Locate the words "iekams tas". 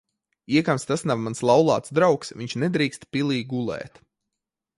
0.53-1.03